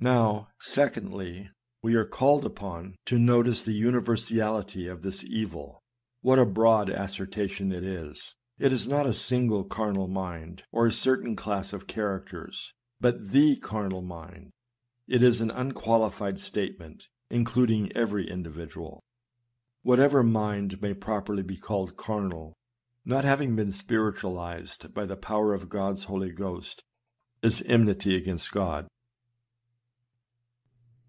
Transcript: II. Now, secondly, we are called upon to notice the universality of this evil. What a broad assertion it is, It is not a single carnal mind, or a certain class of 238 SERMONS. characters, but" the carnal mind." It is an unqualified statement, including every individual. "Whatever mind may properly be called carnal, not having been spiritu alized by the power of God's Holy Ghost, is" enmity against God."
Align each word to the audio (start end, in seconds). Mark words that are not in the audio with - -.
II. 0.00 0.04
Now, 0.04 0.48
secondly, 0.60 1.50
we 1.82 1.96
are 1.96 2.04
called 2.04 2.44
upon 2.46 2.94
to 3.06 3.18
notice 3.18 3.62
the 3.62 3.72
universality 3.72 4.86
of 4.86 5.02
this 5.02 5.24
evil. 5.24 5.82
What 6.20 6.38
a 6.38 6.44
broad 6.46 6.88
assertion 6.88 7.72
it 7.72 7.82
is, 7.82 8.36
It 8.60 8.72
is 8.72 8.86
not 8.86 9.06
a 9.06 9.12
single 9.12 9.64
carnal 9.64 10.06
mind, 10.06 10.62
or 10.70 10.86
a 10.86 10.92
certain 10.92 11.34
class 11.34 11.72
of 11.72 11.88
238 11.88 11.90
SERMONS. 11.90 12.24
characters, 12.46 12.72
but" 13.00 13.30
the 13.32 13.56
carnal 13.56 14.02
mind." 14.02 14.52
It 15.08 15.20
is 15.20 15.40
an 15.40 15.50
unqualified 15.50 16.38
statement, 16.38 17.08
including 17.28 17.90
every 17.96 18.30
individual. 18.30 19.02
"Whatever 19.82 20.22
mind 20.22 20.80
may 20.80 20.94
properly 20.94 21.42
be 21.42 21.56
called 21.56 21.96
carnal, 21.96 22.54
not 23.04 23.24
having 23.24 23.56
been 23.56 23.72
spiritu 23.72 24.28
alized 24.28 24.94
by 24.94 25.04
the 25.06 25.16
power 25.16 25.54
of 25.54 25.68
God's 25.68 26.04
Holy 26.04 26.30
Ghost, 26.30 26.84
is" 27.42 27.62
enmity 27.66 28.14
against 28.14 28.52
God." 28.52 28.86